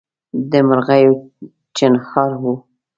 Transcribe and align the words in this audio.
د 0.49 0.53
مرغیو 0.67 1.13
چڼهار 1.77 2.31
وو 2.41 2.55